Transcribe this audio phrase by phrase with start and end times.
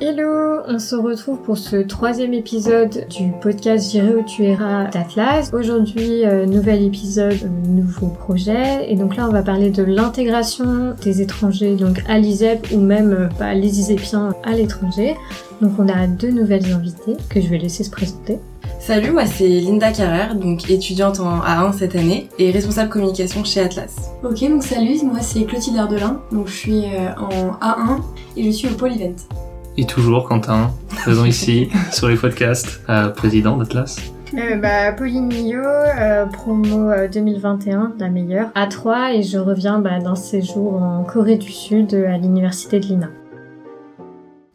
[0.00, 5.50] Hello, on se retrouve pour ce troisième épisode du podcast J'irai où tu iras d'Atlas.
[5.52, 8.90] Aujourd'hui, euh, nouvel épisode, euh, nouveau projet.
[8.90, 13.12] Et donc là, on va parler de l'intégration des étrangers donc à l'ISEP ou même
[13.12, 15.16] euh, bah, les ISEPiens à l'étranger.
[15.60, 18.38] Donc on a deux nouvelles invitées que je vais laisser se présenter.
[18.88, 23.60] Salut, moi c'est Linda Carrère, donc étudiante en A1 cette année et responsable communication chez
[23.60, 23.94] Atlas.
[24.24, 26.84] Ok, donc salut, moi c'est Clotilde Ardelin, donc je suis
[27.18, 28.00] en A1
[28.38, 29.16] et je suis au Pôle Event.
[29.76, 33.98] Et toujours Quentin, présent ici sur les podcasts, euh, président d'Atlas.
[34.32, 39.98] Euh, bah, Pauline Millot, euh, promo 2021, la meilleure, à 3 et je reviens bah,
[39.98, 43.08] d'un séjour en Corée du Sud à l'université de Lina.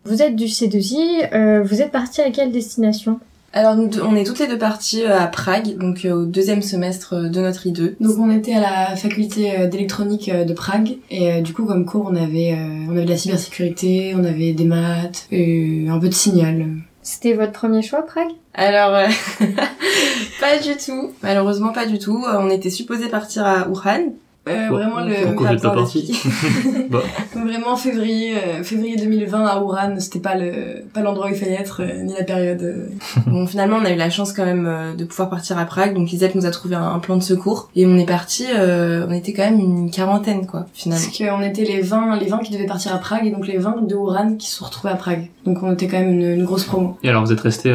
[0.05, 3.19] Vous êtes du C2I, vous êtes parti à quelle destination?
[3.55, 6.63] Alors nous, on est toutes les deux parties euh, à Prague, donc euh, au deuxième
[6.63, 7.95] semestre de notre I2.
[7.99, 12.09] Donc on était à la faculté euh, d'électronique de Prague et du coup comme cours
[12.11, 12.57] on avait
[12.89, 16.65] on avait de la cybersécurité, on avait des maths et un peu de signal.
[17.03, 18.31] C'était votre premier choix Prague?
[18.55, 18.91] Alors
[20.39, 22.23] pas du tout, malheureusement pas du tout.
[22.27, 24.13] On était supposé partir à Wuhan
[24.49, 26.21] euh, vraiment le pourquoi pas parti
[26.89, 26.99] bah.
[27.33, 31.53] vraiment février euh, février 2020 à Ouran c'était pas le pas l'endroit où il fallait
[31.53, 32.89] être euh, ni la période euh.
[33.27, 35.93] bon finalement on a eu la chance quand même de pouvoir partir à Prague.
[35.93, 37.69] Donc Isaac nous a trouvé un, plan de secours.
[37.75, 41.05] Et on est parti on était quand même une quarantaine quoi finalement.
[41.05, 43.57] Parce qu'on était les 20 les 20 qui devaient partir à Prague et donc les
[43.57, 45.29] 20 de Ouran qui se sont retrouvés à Prague.
[45.45, 46.97] Donc on était quand même une, une grosse promo.
[47.01, 47.71] Et alors vous êtes resté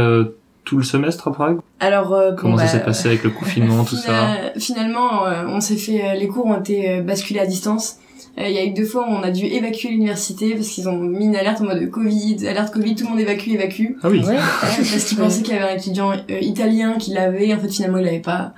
[0.69, 3.85] tout le semestre à Prague Alors euh, comment ça bah, s'est passé avec le confinement
[3.85, 7.97] tout ça Finalement, euh, on s'est fait euh, les cours ont été basculés à distance.
[8.37, 10.99] Il y a eu deux fois où on a dû évacuer l'université parce qu'ils ont
[10.99, 13.95] mis une alerte en mode Covid, alerte Covid, tout le monde évacue, évacue.
[14.03, 14.23] Ah oui.
[14.61, 18.05] parce qu'ils pensaient qu'il y avait un étudiant italien qui l'avait, en fait finalement il
[18.05, 18.53] l'avait pas.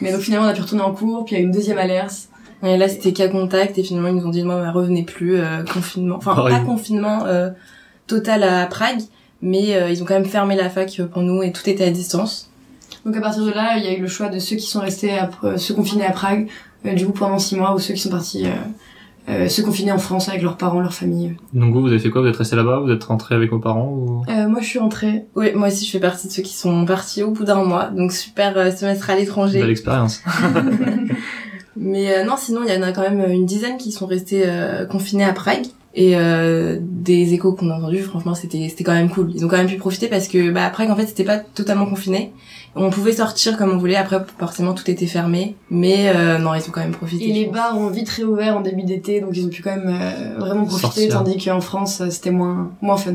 [0.00, 1.52] Mais donc finalement on a pu retourner en cours, puis il y a eu une
[1.52, 2.28] deuxième alerte.
[2.62, 5.38] Et là c'était cas contact et finalement ils nous ont dit moi bah, revenez plus
[5.70, 7.24] confinement, enfin pas confinement
[8.06, 9.02] total à Prague,
[9.42, 11.90] mais euh, ils ont quand même fermé la fac pour nous et tout était à
[11.90, 12.50] distance.
[13.04, 14.80] Donc à partir de là, il y a eu le choix de ceux qui sont
[14.80, 16.48] restés à se confiner à Prague,
[16.84, 18.46] euh, du coup pendant six mois, ou ceux qui sont partis
[19.28, 21.36] euh, se confiner en France avec leurs parents, leur famille.
[21.52, 22.22] Donc vous, vous avez fait quoi?
[22.22, 22.80] Vous êtes resté là-bas?
[22.80, 24.24] Vous êtes rentré avec vos parents ou...
[24.28, 25.26] Moi, je suis rentrée.
[25.34, 27.86] Oui, moi aussi, je fais partie de ceux qui sont partis au bout d'un mois.
[27.86, 29.60] Donc super semestre à l'étranger.
[29.60, 30.22] Belle expérience.
[31.76, 34.44] Mais non, sinon, il y en a quand même une dizaine qui sont restés
[34.90, 35.66] confinés à Prague.
[35.98, 39.30] Et euh, des échos qu'on a entendus, franchement, c'était c'était quand même cool.
[39.34, 41.86] Ils ont quand même pu profiter parce que bah après, en fait, c'était pas totalement
[41.86, 42.34] confiné.
[42.74, 43.96] On pouvait sortir comme on voulait.
[43.96, 47.30] Après, forcément, tout était fermé, mais euh, non, ils ont quand même profité.
[47.30, 49.88] Et les bars ont vite réouvert en début d'été, donc ils ont pu quand même
[49.88, 53.14] euh, vraiment profiter, tandis qu'en France, c'était moins moins fun.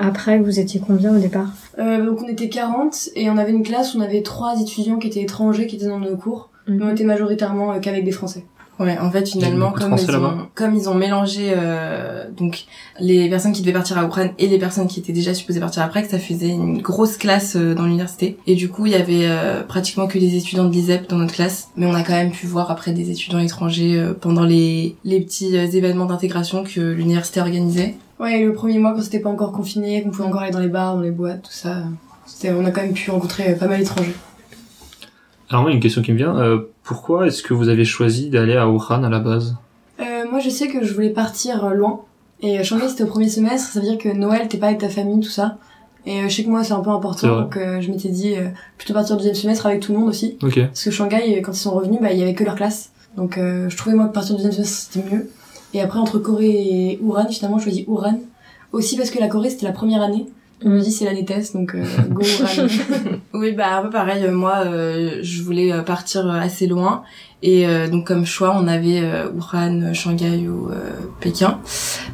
[0.00, 1.50] Après, vous étiez combien au départ?
[1.84, 4.98] Euh, Donc on était 40 et on avait une classe où on avait trois étudiants
[4.98, 6.50] qui étaient étrangers qui étaient dans nos cours.
[6.66, 6.76] Mhm.
[6.76, 8.44] Mais on était majoritairement euh, qu'avec des Français.
[8.80, 12.64] Ouais, en fait, finalement, comme ils, ont, comme ils ont mélangé euh, donc
[12.98, 15.82] les personnes qui devaient partir à Ukraine et les personnes qui étaient déjà supposées partir
[15.82, 18.36] après, que ça faisait une grosse classe euh, dans l'université.
[18.48, 21.34] Et du coup, il y avait euh, pratiquement que des étudiants de l'ISEP dans notre
[21.34, 24.96] classe, mais on a quand même pu voir après des étudiants étrangers euh, pendant les
[25.04, 27.94] les petits événements d'intégration que l'université organisait.
[28.24, 30.68] Ouais, le premier mois quand c'était pas encore confiné, qu'on pouvait encore aller dans les
[30.68, 31.82] bars, dans les boîtes, tout ça,
[32.46, 34.14] on a quand même pu rencontrer pas mal d'étrangers.
[35.50, 38.56] Alors moi, une question qui me vient, euh, pourquoi est-ce que vous avez choisi d'aller
[38.56, 39.56] à Wuhan à la base?
[40.00, 42.00] Euh, Moi, je sais que je voulais partir euh, loin.
[42.40, 44.88] Et Shanghai, c'était au premier semestre, ça veut dire que Noël, t'es pas avec ta
[44.88, 45.58] famille, tout ça.
[46.06, 48.36] Et je sais que moi, c'est un peu important, donc je m'étais dit
[48.78, 50.38] plutôt partir au deuxième semestre avec tout le monde aussi.
[50.40, 52.90] Parce que Shanghai, quand ils sont revenus, bah, il y avait que leur classe.
[53.16, 55.30] Donc je trouvais moi que partir au deuxième semestre, c'était mieux.
[55.74, 58.20] Et après, entre Corée et Wuhan, finalement, je choisis Wuhan.
[58.72, 60.26] Aussi parce que la Corée, c'était la première année.
[60.62, 62.22] On me dit c'est l'année test, donc euh, go
[63.34, 64.24] Oui, bah un peu pareil.
[64.24, 67.02] Euh, moi, euh, je voulais partir assez loin
[67.46, 71.60] et euh, donc comme choix, on avait euh, Wuhan, Shanghai ou euh, Pékin.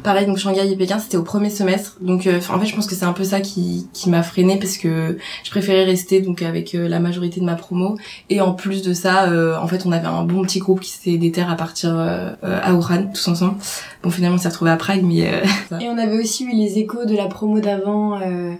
[0.03, 1.95] Pareil, donc Shanghai et Pékin, c'était au premier semestre.
[2.01, 4.59] Donc euh, en fait, je pense que c'est un peu ça qui, qui m'a freiné
[4.59, 7.97] parce que je préférais rester donc avec la majorité de ma promo.
[8.29, 9.29] Et en plus de ça,
[9.61, 13.11] en fait, on avait un bon petit groupe qui s'était déterre à partir à Wuhan
[13.13, 13.55] tous ensemble.
[14.03, 15.21] Bon, finalement, on s'est retrouvés à Prague, mais...
[15.79, 18.19] et on avait aussi eu les échos de la promo d'avant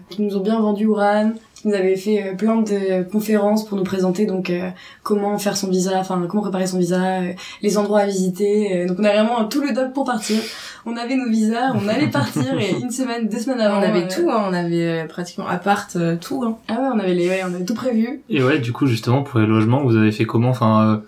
[0.09, 1.33] qui nous ont bien vendu Wuhan
[1.65, 4.69] nous avait fait euh, plein de conférences pour nous présenter donc euh,
[5.03, 8.85] comment faire son visa, enfin comment préparer son visa, euh, les endroits à visiter.
[8.85, 10.37] donc on a vraiment tout le doc pour partir.
[10.85, 14.07] On avait nos visas, on allait partir et une semaine, deux semaines avant, on avait
[14.07, 16.43] tout, hein, on avait pratiquement appart tout.
[16.43, 16.57] Hein.
[16.67, 18.21] Ah ouais, on avait les, ouais, on avait tout prévu.
[18.29, 21.03] Et ouais, du coup justement pour les logements, vous avez fait comment, enfin.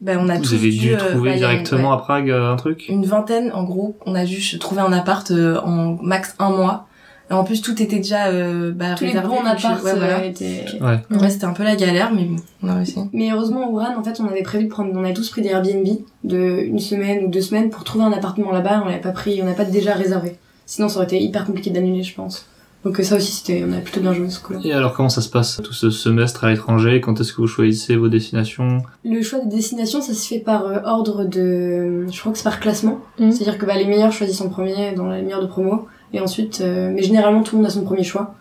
[0.00, 3.64] Ben, on a vous avez dû trouver directement à Prague un truc Une vingtaine, en
[3.64, 3.96] gros.
[4.04, 6.86] On a dû trouver un appart en max un mois
[7.30, 9.28] Et en plus, tout était déjà euh, bah, Tous réservé.
[9.28, 10.18] les bons apparts ouais, voilà.
[10.18, 10.64] euh, étaient...
[10.80, 11.00] Ouais.
[11.10, 12.98] Ouais, c'était un peu la galère, mais bon, on a réussi.
[13.14, 15.40] Mais heureusement, au Wuhan, en fait, on avait prévu de prendre, on avait tous pris
[15.40, 15.86] des Airbnb
[16.24, 18.82] de une semaine ou deux semaines pour trouver un appartement là-bas.
[18.84, 20.36] On l'avait pas pris, on n'a pas déjà réservé.
[20.66, 22.46] Sinon, ça aurait été hyper compliqué d'annuler, je pense.
[22.84, 24.60] Donc euh, ça aussi, c'était, on a plutôt bien joué ce coup-là.
[24.62, 27.00] Et alors comment ça se passe tout ce semestre à l'étranger?
[27.00, 28.82] Quand est-ce que vous choisissez vos destinations?
[29.06, 32.44] Le choix des destinations, ça se fait par euh, ordre de, je crois que c'est
[32.44, 32.98] par classement.
[33.18, 33.32] Mhm.
[33.32, 36.60] C'est-à-dire que bah, les meilleurs choisissent en premier dans les meilleurs de promo, et ensuite,
[36.60, 38.34] euh, mais généralement tout le monde a son premier choix.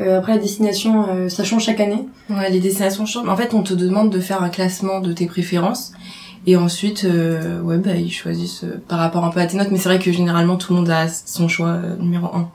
[0.00, 2.06] Euh, après la destination, euh, ça change chaque année.
[2.30, 3.28] Ouais, les destinations changent.
[3.28, 5.92] En fait, on te demande de faire un classement de tes préférences.
[6.46, 9.72] Et ensuite, euh, ouais, bah, ils choisissent euh, par rapport un peu à tes notes.
[9.72, 12.48] Mais c'est vrai que généralement, tout le monde a son choix numéro un.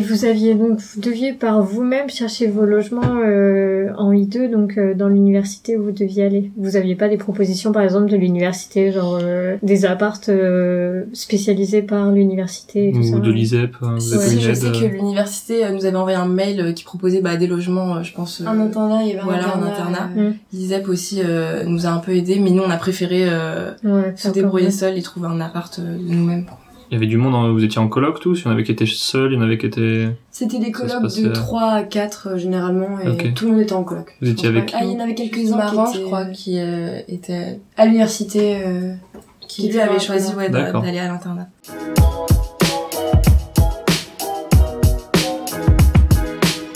[0.00, 4.78] Et vous aviez donc, vous deviez par vous-même chercher vos logements euh, en I2, donc
[4.78, 6.50] euh, dans l'université où vous deviez aller.
[6.56, 11.82] Vous aviez pas des propositions, par exemple, de l'université, genre euh, des appartes euh, spécialisés
[11.82, 13.16] par l'université et tout ça.
[13.16, 16.26] Ou de l'ISEP euh, Vous Si, je sais que l'université euh, nous avait envoyé un
[16.28, 18.40] mail euh, qui proposait bah, des logements, euh, je pense.
[18.40, 20.08] euh, Un internat, il y avait un voilà, un internat.
[20.16, 23.72] euh, L'ISEP aussi euh, nous a un peu aidé, mais nous, on a préféré euh,
[23.84, 26.46] Ouais, se débrouiller seul et trouver un appart euh, de nous-mêmes.
[26.90, 28.40] Il y avait du monde, en- vous étiez en coloc tous?
[28.40, 30.08] Il y en avait qui étaient seuls, il y en avait qui étaient...
[30.32, 33.84] C'était des passait- de 3 à 4 euh, généralement, et tout le monde était en
[33.84, 34.16] coloc.
[34.20, 35.60] Vous étiez avec pas- Ah, il y en avait quelques-uns
[35.92, 38.56] je étaient crois, qui euh, était à l'université.
[38.66, 38.94] euh,
[39.40, 41.48] qui Qui lui à choisi ouais, d'aller à l'internat.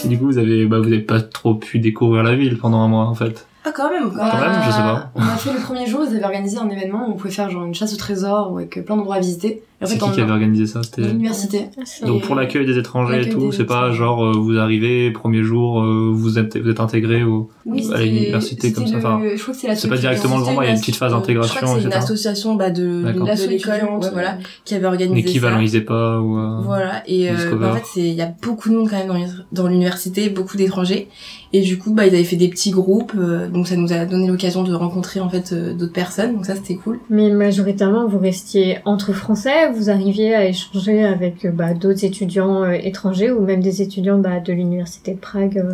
[0.05, 2.81] Et du coup, vous avez, bah, vous avez pas trop pu découvrir la ville pendant
[2.81, 3.47] un mois, en fait?
[3.65, 4.51] Ah, quand même, quand Quand même.
[4.51, 5.11] même, je sais pas.
[5.15, 7.49] On a fait le premier jour, ils avaient organisé un événement où on pouvait faire
[7.49, 9.63] genre une chasse au trésor ou avec plein d'endroits à visiter.
[9.83, 11.03] C'est qui qui avait organisé ça C'était...
[11.03, 11.67] l'université.
[12.07, 15.83] Donc pour l'accueil des étrangers et tout, c'est pas genre euh, vous arrivez premier jour,
[15.83, 19.55] euh, vous êtes vous êtes intégré au Oui, à l'université comme ça, enfin, je crois
[19.55, 21.85] que c'est pas directement le grand mois, il y a une petite phase d'intégration, c'est
[21.85, 25.63] une association bah, de, de l'école ouais, voilà, qui avait organisé L'équivalent ça.
[25.63, 28.77] ISEPA ou euh, Voilà, et euh, bah, en fait, c'est il y a beaucoup de
[28.77, 31.09] monde quand même dans l'université, beaucoup d'étrangers.
[31.53, 34.07] Et du coup, bah, ils avaient fait des petits groupes, euh, donc ça nous a
[34.07, 36.99] donné l'occasion de rencontrer en fait euh, d'autres personnes, donc ça c'était cool.
[37.11, 42.63] Mais majoritairement, vous restiez entre Français, vous arriviez à échanger avec euh, bah, d'autres étudiants
[42.63, 45.65] euh, étrangers ou même des étudiants bah, de l'université de Prague.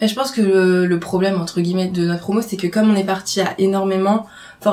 [0.00, 2.90] Mais je pense que le, le problème entre guillemets de notre promo, c'est que comme
[2.90, 4.26] on est parti à énormément,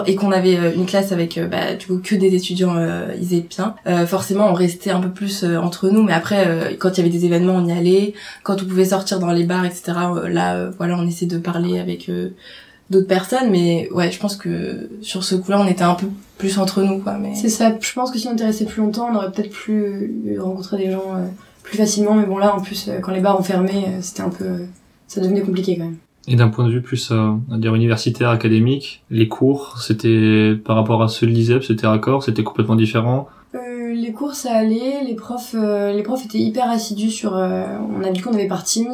[0.06, 4.06] et qu'on avait une classe avec bah, du coup que des étudiants euh, isépiens, euh,
[4.06, 6.04] forcément on restait un peu plus euh, entre nous.
[6.04, 8.14] Mais après, quand il y avait des événements, on y allait.
[8.44, 9.94] Quand on pouvait sortir dans les bars, etc.
[10.28, 12.12] là, voilà, on essayait de parler avec
[12.90, 13.50] d'autres personnes.
[13.50, 16.08] Mais ouais, je pense que sur ce coup-là, on était un peu
[16.38, 17.18] plus entre nous, quoi.
[17.18, 17.76] Mais C'est ça.
[17.80, 19.84] Je pense que si on était resté plus longtemps, on aurait peut-être plus
[20.28, 21.26] euh, rencontré des gens euh,
[21.64, 22.14] plus facilement.
[22.14, 24.46] Mais bon, là, en plus, euh, quand les bars ont fermé, euh, c'était un peu,
[24.46, 24.66] euh,
[25.08, 25.98] ça devenait compliqué quand même.
[26.30, 30.54] Et d'un point de vue plus, euh, on va dire universitaire, académique, les cours, c'était
[30.62, 33.30] par rapport à ceux de l'ISEP, c'était raccord, c'était complètement différent?
[33.56, 37.38] Euh, les cours ça allait, les profs, euh, les profs étaient hyper assidus sur.
[37.38, 37.66] euh,
[37.98, 38.94] on a du coup on avait par Teams,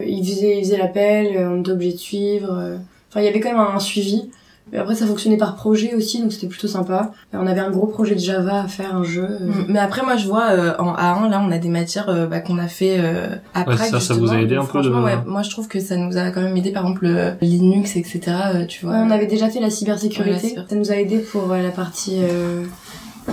[0.00, 2.78] Euh, ils faisaient, ils faisaient l'appel, euh, on était obligé de suivre.
[3.12, 3.18] Euh.
[3.18, 4.30] Enfin il y avait quand même un, un suivi.
[4.72, 7.10] Et après ça fonctionnait par projet aussi donc c'était plutôt sympa.
[7.34, 9.26] Et on avait un gros projet de Java à faire un jeu.
[9.28, 9.46] euh.
[9.46, 9.64] Mm.
[9.68, 12.38] Mais après, moi, je vois euh, en A1, là, on a des matières euh, bah,
[12.40, 14.32] qu'on a fait euh, à Ouais, ça, ça vous justement.
[14.32, 16.40] a aidé Donc, un peu de- ouais, moi, je trouve que ça nous a quand
[16.40, 18.20] même aidé, par exemple, le Linux, etc.
[18.54, 18.94] euh, tu vois.
[18.94, 20.30] Ouais, on avait déjà fait la cybersécurité.
[20.30, 22.62] Ouais, la cyber- Ça nous a aidé pour euh, la partie euh,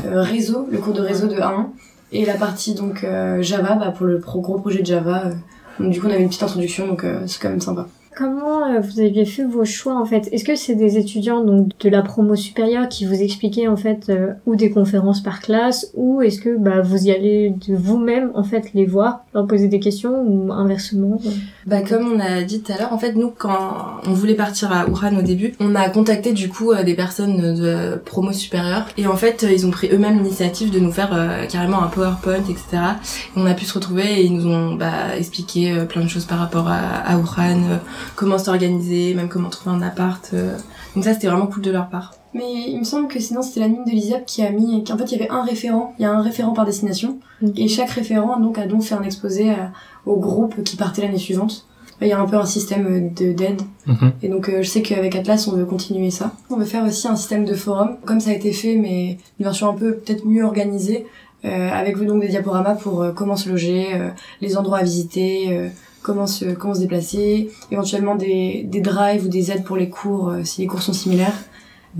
[0.08, 1.70] euh, réseau, le cours de réseau de 1
[2.12, 5.26] et la partie donc euh, Java bah, pour le pro- gros projet de Java.
[5.28, 5.34] euh.
[5.80, 7.88] Donc du coup on avait une petite introduction donc euh, c'est quand même sympa.
[8.20, 10.28] Comment euh, vous aviez fait vos choix en fait?
[10.34, 14.10] Est-ce que c'est des étudiants donc de la promo supérieure qui vous expliquaient en fait
[14.10, 18.32] euh, ou des conférences par classe ou est-ce que bah vous y allez de vous-même
[18.36, 21.30] en fait les voir, leur poser des questions ou inversement euh?
[21.70, 24.72] Bah, comme on a dit tout à l'heure, en fait, nous, quand on voulait partir
[24.72, 28.88] à Wuhan au début, on a contacté, du coup, euh, des personnes de promo supérieure.
[28.98, 32.42] Et en fait, ils ont pris eux-mêmes l'initiative de nous faire euh, carrément un PowerPoint,
[32.50, 32.64] etc.
[32.74, 36.26] Et on a pu se retrouver et ils nous ont bah, expliqué plein de choses
[36.26, 37.80] par rapport à, à Wuhan,
[38.16, 40.30] comment s'organiser, même comment trouver un appart.
[40.34, 40.56] euh.
[40.96, 42.14] Donc ça, c'était vraiment cool de leur part.
[42.34, 44.98] Mais il me semble que sinon c'était la mine de l'ISEP qui a mis qu'en
[44.98, 47.18] fait il y avait un référent, il y a un référent par destination
[47.56, 49.72] et chaque référent donc a donc fait un exposé à-
[50.06, 51.66] au groupe qui partait l'année suivante.
[52.02, 54.12] Il y a un peu un système de d'aide Mhm.
[54.22, 56.32] Et donc euh, je sais qu'avec Atlas on veut continuer ça.
[56.52, 59.46] On veut faire aussi un système de forum, comme ça a été fait mais une
[59.46, 61.08] version un peu peut-être mieux organisée,
[61.46, 65.48] euh, avec donc des diaporamas pour euh, comment se loger, euh, les endroits à visiter,
[65.50, 65.70] euh,
[66.02, 70.30] comment se comment se déplacer, éventuellement des, des drives ou des aides pour les cours
[70.30, 71.34] euh, si les cours sont similaires.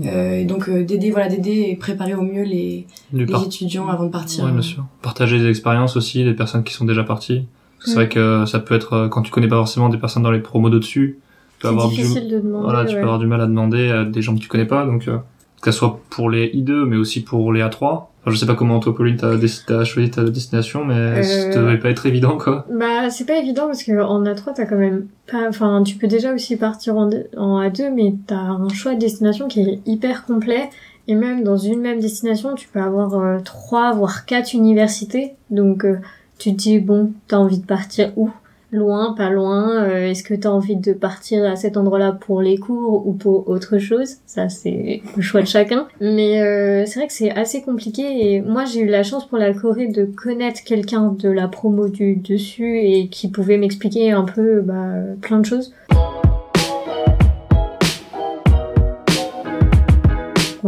[0.04, 3.88] Euh, et donc euh, d'aider voilà d'aider et préparer au mieux les, les par- étudiants
[3.88, 4.44] avant de partir.
[4.44, 4.84] Ouais, bien sûr.
[5.02, 7.44] Partager des expériences aussi, des personnes qui sont déjà parties.
[7.84, 10.30] C'est vrai que ça peut être, euh, quand tu connais pas forcément des personnes dans
[10.30, 11.18] les promos d'au-dessus,
[11.58, 12.64] tu peux avoir du, difficile de demander.
[12.64, 13.00] voilà, tu ouais.
[13.00, 15.16] peux avoir du mal à demander à des gens que tu connais pas, donc euh,
[15.62, 18.54] que ce soit pour les I2 mais aussi pour les A3 Enfin, je sais pas
[18.54, 21.22] comment toi, Pauline, t'as, as choisi ta destination, mais euh...
[21.22, 22.66] ça devait pas être évident, quoi.
[22.70, 26.06] Bah, c'est pas évident parce que en A3, t'as quand même pas, enfin, tu peux
[26.06, 30.26] déjà aussi partir en, en A2, mais t'as un choix de destination qui est hyper
[30.26, 30.68] complet.
[31.08, 35.34] Et même dans une même destination, tu peux avoir euh, trois, voire quatre universités.
[35.50, 35.96] Donc, euh,
[36.38, 38.30] tu te dis, bon, t'as envie de partir où?
[38.72, 42.40] Loin, pas loin euh, Est-ce que tu as envie de partir à cet endroit-là pour
[42.40, 44.16] les cours ou pour autre chose?
[44.26, 45.88] Ça, c'est le choix de chacun.
[46.00, 49.38] Mais euh, c'est vrai que c'est assez compliqué et moi, j'ai eu la chance pour
[49.38, 54.24] la Corée de connaître quelqu'un de la promo du dessus et qui pouvait m'expliquer un
[54.24, 55.72] peu bah, plein de choses.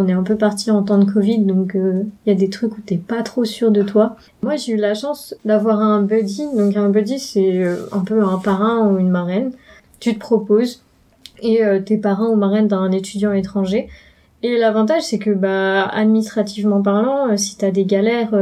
[0.02, 2.50] On est un peu parti en temps de Covid, donc il euh, y a des
[2.50, 4.16] trucs où t'es pas trop sûr de toi.
[4.42, 6.44] Moi, j'ai eu la chance d'avoir un buddy.
[6.56, 9.52] Donc un buddy, c'est euh, un peu un parrain ou une marraine.
[10.00, 10.82] Tu te proposes
[11.40, 13.88] et euh, t'es parrain ou marraine d'un étudiant étranger.
[14.42, 18.32] Et l'avantage, c'est que bah administrativement parlant, si t'as des galères,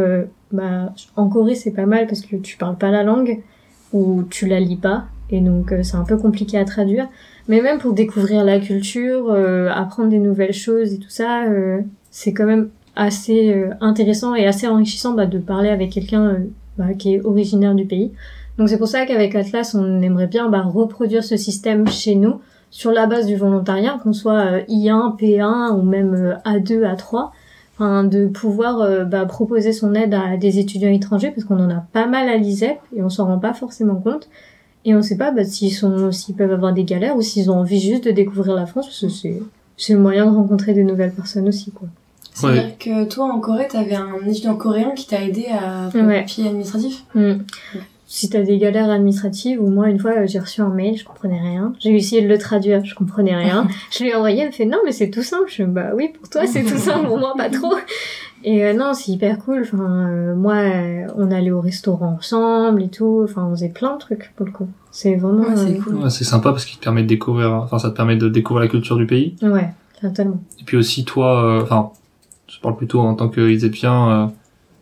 [0.50, 3.40] bah en Corée c'est pas mal parce que tu parles pas la langue
[3.92, 7.06] ou tu la lis pas et donc c'est un peu compliqué à traduire.
[7.50, 11.80] Mais même pour découvrir la culture, euh, apprendre des nouvelles choses et tout ça, euh,
[12.12, 16.42] c'est quand même assez euh, intéressant et assez enrichissant bah, de parler avec quelqu'un
[16.78, 18.12] bah, qui est originaire du pays.
[18.56, 22.40] Donc c'est pour ça qu'avec Atlas, on aimerait bien bah, reproduire ce système chez nous
[22.70, 27.30] sur la base du volontariat, qu'on soit I1, P1 ou même A2, A3.
[27.74, 31.82] Enfin, de pouvoir bah, proposer son aide à des étudiants étrangers parce qu'on en a
[31.92, 34.28] pas mal à l'ISEP et on s'en rend pas forcément compte.
[34.84, 37.58] Et on sait pas bah, s'ils sont, s'ils peuvent avoir des galères ou s'ils ont
[37.58, 39.42] envie juste de découvrir la France, parce que c'est,
[39.76, 41.88] c'est le moyen de rencontrer de nouvelles personnes aussi, quoi.
[42.32, 46.20] C'est-à-dire que toi, en Corée, t'avais un étudiant coréen qui t'a aidé à faire ouais.
[46.20, 47.32] papier administratif mmh.
[48.06, 51.40] Si t'as des galères administratives, ou moi, une fois, j'ai reçu un mail, je comprenais
[51.40, 51.74] rien.
[51.78, 53.68] J'ai essayé de le traduire, je comprenais rien.
[53.92, 55.48] je lui ai envoyé, elle me fait, non, mais c'est tout simple.
[55.48, 57.74] Je me bah oui, pour toi, c'est tout simple, pour moi, pas trop.
[58.42, 59.62] Et euh, non, c'est hyper cool.
[59.62, 63.22] Enfin, euh, moi, euh, on allait au restaurant ensemble et tout.
[63.24, 64.68] Enfin, on faisait plein de trucs pour le coup.
[64.90, 65.96] C'est vraiment c'est cool.
[65.96, 67.52] Ouais, c'est sympa parce qu'il te permet de découvrir.
[67.52, 69.36] Enfin, ça te permet de découvrir la culture du pays.
[69.42, 69.70] Ouais,
[70.00, 70.42] totalement.
[70.60, 71.90] Et puis aussi toi, enfin,
[72.48, 74.32] je parle plutôt en tant que Isépien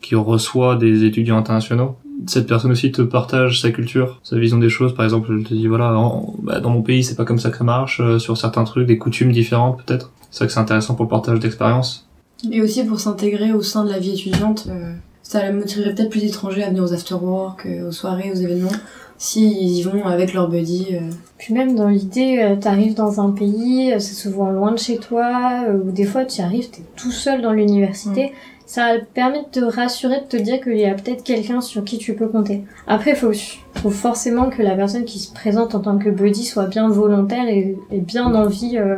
[0.01, 1.97] qui reçoit des étudiants internationaux.
[2.27, 4.95] Cette personne aussi te partage sa culture, sa vision des choses.
[4.95, 5.95] Par exemple, je te dis voilà,
[6.43, 8.01] bah, dans mon pays, c'est pas comme ça que ça marche.
[8.19, 10.13] sur certains trucs, des coutumes différentes peut-être.
[10.31, 12.08] C'est vrai que c'est intéressant pour le partage d'expérience.
[12.51, 14.93] Et aussi pour s'intégrer au sein de la vie étudiante, euh,
[15.23, 18.71] ça motiverait peut-être plus d'étrangers à venir aux after-work, euh, aux soirées, aux événements,
[19.19, 20.87] s'ils y vont avec leur buddy.
[20.93, 21.11] Euh.
[21.39, 25.91] Puis même dans l'idée, t'arrives dans un pays, c'est souvent loin de chez toi, ou
[25.91, 28.27] des fois tu arrives, t'es tout seul dans l'université.
[28.27, 31.85] Mm ça permet de te rassurer, de te dire qu'il y a peut-être quelqu'un sur
[31.85, 32.65] qui tu peux compter.
[32.87, 33.33] Après, il faut,
[33.77, 37.49] faut forcément que la personne qui se présente en tant que buddy soit bien volontaire
[37.49, 38.97] et, et bien envie euh,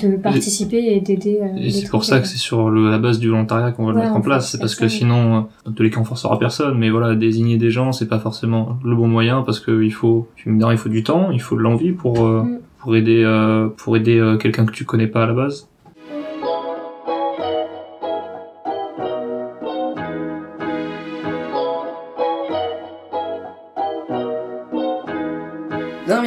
[0.00, 1.40] de participer et, d'aider.
[1.42, 3.92] Euh, et c'est pour ça que c'est sur le, la base du volontariat qu'on va
[3.92, 4.52] le mettre en place.
[4.52, 6.78] C'est parce que sinon, euh, dans tous les cas, on forcera personne.
[6.78, 10.28] Mais voilà, désigner des gens, c'est pas forcément le bon moyen parce que il faut,
[10.36, 12.58] tu me diras, il faut du temps, il faut de l'envie pour euh, mm.
[12.78, 15.71] pour aider pour aider quelqu'un que tu connais pas à la base.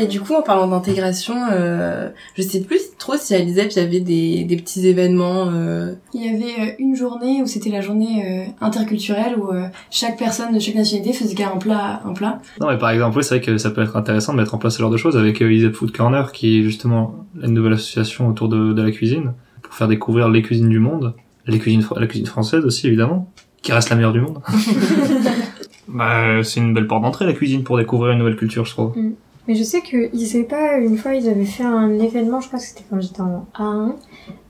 [0.05, 3.77] Mais du coup, en parlant d'intégration, euh, je sais plus trop si à l'ISEP il
[3.77, 5.49] y avait des, des petits événements.
[5.51, 5.93] Euh...
[6.13, 10.17] Il y avait euh, une journée où c'était la journée euh, interculturelle où euh, chaque
[10.17, 12.39] personne de chaque nationalité faisait un plat, un plat.
[12.61, 14.75] Non, mais par exemple, c'est vrai que ça peut être intéressant de mettre en place
[14.75, 18.47] ce genre de choses avec ISEP Food Corner, qui est justement une nouvelle association autour
[18.47, 19.33] de, de la cuisine
[19.63, 21.15] pour faire découvrir les cuisines du monde,
[21.47, 23.31] les cuisines, la cuisine française aussi évidemment,
[23.63, 24.39] qui reste la meilleure du monde.
[25.87, 28.95] bah, c'est une belle porte d'entrée la cuisine pour découvrir une nouvelle culture, je trouve.
[28.95, 29.13] Mm.
[29.47, 32.59] Mais je sais que ils pas une fois ils avaient fait un événement, je crois
[32.59, 33.93] que c'était quand j'étais en A1,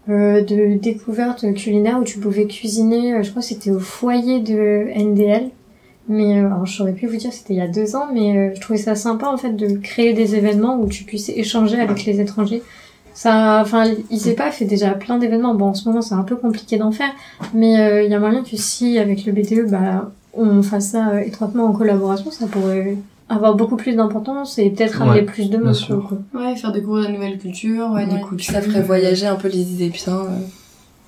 [0.07, 3.13] euh, de découverte culinaire où tu pouvais cuisiner.
[3.15, 5.49] Euh, je crois que c'était au foyer de NDL.
[6.07, 8.37] Mais euh, alors je saurais plus vous dire, c'était il y a deux ans, mais
[8.37, 11.79] euh, je trouvais ça sympa en fait de créer des événements où tu puisses échanger
[11.79, 12.61] avec les étrangers.
[13.15, 13.85] Ça, enfin,
[14.37, 15.55] pas fait déjà plein d'événements.
[15.55, 17.09] Bon, en ce moment c'est un peu compliqué d'en faire,
[17.55, 21.65] mais il y a moyen que si avec le BTE, bah, on fasse ça étroitement
[21.65, 22.97] en collaboration, ça pourrait
[23.29, 25.75] avoir beaucoup plus d'importance et peut-être amener plus de monde.
[26.34, 28.22] Ouais, faire découvrir de nouvelles cultures, ouais, ouais.
[28.38, 30.27] Puis ça ferait voyager un peu les idées putain.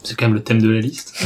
[0.04, 1.14] C'est quand même le thème de la liste.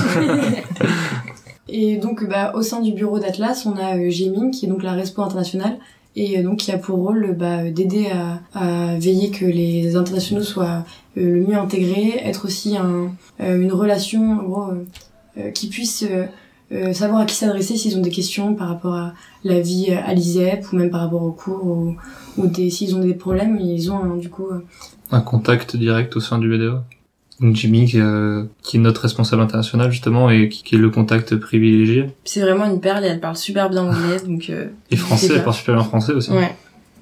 [1.70, 4.84] et donc, bah, au sein du bureau d'Atlas, on a euh, Gémine, qui est donc
[4.84, 5.78] la Respo internationale,
[6.16, 10.44] et euh, donc qui a pour rôle bah, d'aider à, à, veiller que les internationaux
[10.44, 10.84] soient
[11.18, 14.68] euh, le mieux intégrés, être aussi un, une relation en gros,
[15.54, 16.04] qui puisse
[16.72, 19.14] euh, savoir à qui s'adresser s'ils ont des questions par rapport à
[19.44, 21.98] la vie euh, à l'ISEP ou même par rapport au cours ou,
[22.38, 24.66] ou des s'ils ont des problèmes ils ont du coup euh,
[25.12, 26.78] un contact direct au sein du BDO
[27.42, 32.10] Donc Jimmy, qui, est notre responsable international justement et qui, est le contact privilégié.
[32.24, 34.50] C'est vraiment une perle et elle parle super bien anglais, donc.
[34.92, 36.32] et français, elle parle super bien français aussi.
[36.32, 36.56] Ouais.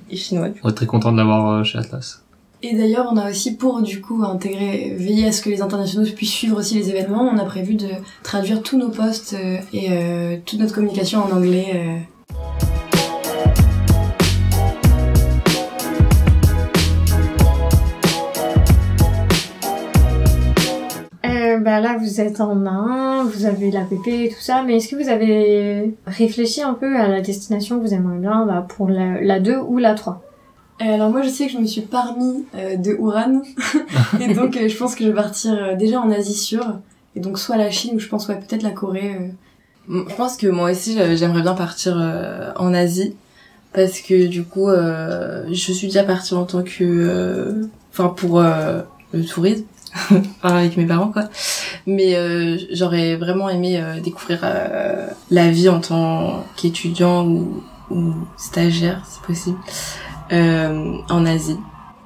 [0.10, 0.48] Et chinois.
[0.64, 2.24] On est très content de l'avoir chez Atlas.
[2.62, 6.06] Et d'ailleurs, on a aussi pour du coup intégrer, veiller à ce que les internationaux
[6.14, 7.88] puissent suivre aussi les événements, on a prévu de
[8.22, 9.36] traduire tous nos posts
[9.74, 9.90] et
[10.46, 12.06] toute notre communication en anglais
[21.60, 24.96] bah là vous êtes en main, vous avez l'APP et tout ça, mais est-ce que
[24.96, 29.40] vous avez réfléchi un peu à la destination que vous aimeriez bien bah, pour la,
[29.40, 30.29] 2 ou la 3 euh,
[30.80, 33.42] alors moi je sais que je me suis parmi euh, de Ouran.
[34.20, 36.80] Et donc euh, je pense que je vais partir déjà en Asie sûre.
[37.16, 39.32] Et donc soit la Chine ou je pense ouais peut-être la Corée.
[39.90, 41.98] Je pense que moi aussi j'aimerais bien partir
[42.56, 43.16] en Asie.
[43.74, 49.66] Parce que du coup je suis déjà partie en tant que enfin pour le tourisme.
[50.44, 51.24] Avec mes parents quoi.
[51.86, 58.14] Mais euh, j'aurais vraiment aimé euh, découvrir euh, la vie en tant qu'étudiant ou, ou,
[58.38, 59.58] stagiaire si possible
[60.32, 61.58] en Asie.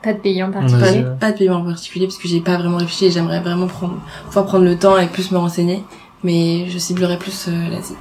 [0.01, 2.77] Pas de pays en particulier pas, de pays en particulier parce que j'ai pas vraiment
[2.77, 5.81] réfléchi et j'aimerais vraiment prendre pouvoir prendre le temps et plus me renseigner
[6.25, 7.95] mais je ciblerais plus l'Asie.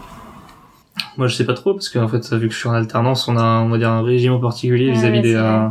[1.17, 3.29] Moi je sais pas trop parce que en fait vu que je suis en alternance
[3.29, 5.69] on a on va dire un régime particulier vis-à-vis des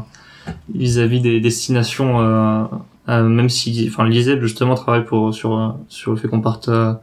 [0.73, 2.19] vis-à-vis des destinations
[3.09, 6.93] euh, même si, enfin, l'ISEP justement travaille pour sur sur le fait qu'on parte euh,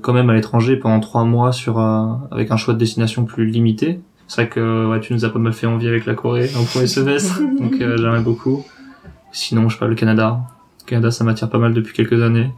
[0.00, 3.46] quand même à l'étranger pendant trois mois sur euh, avec un choix de destination plus
[3.46, 4.00] limité.
[4.34, 6.64] C'est vrai que ouais, tu nous as pas mal fait envie avec la Corée en
[6.64, 8.64] premier semestre, donc j'aimerais beaucoup.
[9.30, 10.40] Sinon, je sais pas, le Canada.
[10.80, 12.50] Le Canada, ça m'attire pas mal depuis quelques années.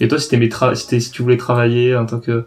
[0.00, 2.44] Et toi, si, tra si, si tu voulais travailler en tant que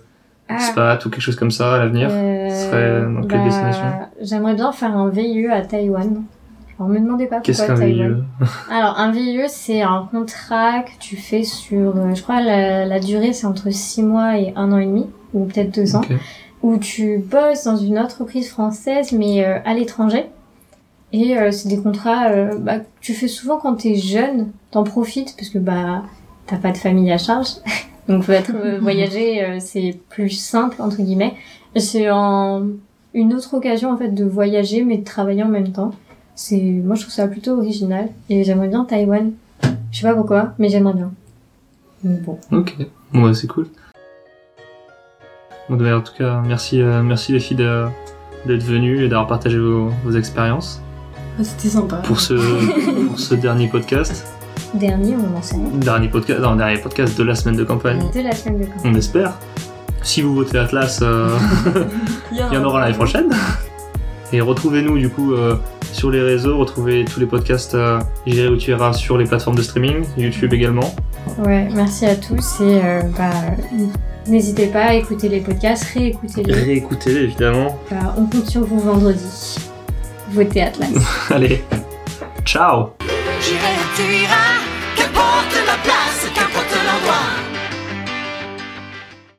[0.48, 0.60] ah.
[0.60, 3.86] spat ou quelque chose comme ça à l'avenir, ce serait dans quelle bah, destination?
[4.22, 6.22] J'aimerais bien faire un VIE à Taïwan.
[6.78, 8.04] Alors, me demandez pas Qu'est-ce qu'un VIE
[8.70, 13.34] Alors, un VIE, c'est un contrat que tu fais sur, euh, je crois, la, durée,
[13.34, 16.02] c'est entre 6 mois et 1 an et demi, ou peut-être 2 ans,
[16.64, 20.26] où tu bosses dans une entreprise française, mais euh, à l'étranger.
[21.14, 25.36] Et euh, c'est des contrats bah, que tu fais souvent quand t'es jeune, t'en profites,
[25.38, 26.04] parce que bah
[26.48, 27.50] t'as pas de famille à charge.
[28.08, 31.36] Donc, être voyager, c'est plus simple, entre guillemets.
[31.76, 32.64] C'est en
[33.14, 35.92] une autre occasion, en fait, de voyager, mais de travailler en même temps.
[36.36, 38.10] C'est, moi, je trouve ça plutôt original.
[38.30, 39.32] Et j'aimerais bien Taïwan.
[39.92, 41.12] Je sais pas pourquoi, mais j'aimerais bien.
[42.04, 42.40] bon.
[42.52, 42.76] Ok.
[43.14, 43.68] Ouais, c'est cool.
[45.72, 47.66] Bon, en tout cas, merci, euh, merci les filles
[48.46, 50.82] d'être venues et d'avoir partagé vos, vos expériences.
[51.40, 51.96] Ah, c'était sympa.
[52.04, 52.34] Pour ce,
[53.08, 54.28] pour ce dernier podcast.
[54.74, 58.02] Dernier, on en sait Dernier podcast, non, dernier podcast de la semaine de campagne.
[58.14, 58.92] De la semaine de campagne.
[58.92, 59.38] On espère.
[60.04, 61.30] Si vous votez Atlas, euh,
[62.34, 63.30] il y en aura l'année prochaine.
[64.34, 65.56] Et retrouvez-nous du coup euh,
[65.94, 69.56] sur les réseaux, retrouvez tous les podcasts euh, J'irai où tu iras sur les plateformes
[69.56, 70.94] de streaming, YouTube également.
[71.38, 72.82] Ouais, merci à tous et
[73.18, 73.32] bah,
[74.28, 76.54] n'hésitez pas à écouter les podcasts, réécoutez-les.
[76.54, 77.80] Réécoutez-les évidemment.
[77.90, 79.58] Bah, on compte sur vous vendredi.
[80.32, 80.90] Votez Atlas.
[81.30, 81.64] Allez,
[82.46, 82.92] ciao